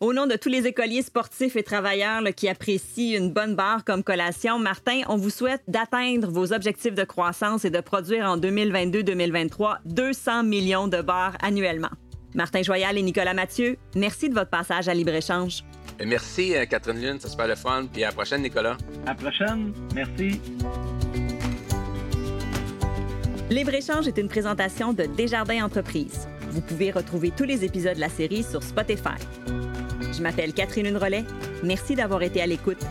Au 0.00 0.12
nom 0.12 0.28
de 0.28 0.36
tous 0.36 0.48
les 0.48 0.68
écoliers 0.68 1.02
sportifs 1.02 1.56
et 1.56 1.64
travailleurs 1.64 2.22
qui 2.36 2.48
apprécient 2.48 3.18
une 3.18 3.32
bonne 3.32 3.56
barre 3.56 3.84
comme 3.84 4.04
collation, 4.04 4.56
Martin, 4.60 5.00
on 5.08 5.16
vous 5.16 5.30
souhaite 5.30 5.62
d'atteindre 5.66 6.30
vos 6.30 6.52
objectifs 6.52 6.94
de 6.94 7.02
croissance 7.02 7.64
et 7.64 7.70
de 7.70 7.80
produire 7.80 8.26
en 8.26 8.38
2022-2023 8.38 9.78
200 9.86 10.44
millions 10.44 10.86
de 10.86 11.02
barres 11.02 11.36
annuellement. 11.42 11.90
Martin 12.36 12.62
Joyal 12.62 12.96
et 12.96 13.02
Nicolas 13.02 13.34
Mathieu, 13.34 13.76
merci 13.96 14.28
de 14.28 14.34
votre 14.34 14.50
passage 14.50 14.86
à 14.86 14.94
Libre-Échange. 14.94 15.64
Merci, 16.06 16.54
euh, 16.54 16.64
Catherine 16.64 17.00
Lune, 17.00 17.18
ça 17.18 17.28
se 17.28 17.36
passe 17.36 17.48
le 17.48 17.56
fun. 17.56 17.86
Puis 17.92 18.04
à 18.04 18.08
la 18.08 18.12
prochaine, 18.12 18.42
Nicolas. 18.42 18.76
À 19.04 19.08
la 19.08 19.14
prochaine. 19.16 19.72
Merci. 19.96 20.40
Libre-Échange 23.50 24.06
est 24.06 24.18
une 24.18 24.28
présentation 24.28 24.92
de 24.92 25.04
Desjardins 25.04 25.64
Entreprises. 25.64 26.28
Vous 26.50 26.60
pouvez 26.60 26.92
retrouver 26.92 27.32
tous 27.36 27.44
les 27.44 27.64
épisodes 27.64 27.96
de 27.96 28.00
la 28.00 28.08
série 28.08 28.44
sur 28.44 28.62
Spotify. 28.62 29.18
Je 30.18 30.22
m'appelle 30.24 30.52
Catherine 30.52 30.96
Relais. 30.96 31.24
Merci 31.62 31.94
d'avoir 31.94 32.24
été 32.24 32.42
à 32.42 32.46
l'écoute. 32.46 32.84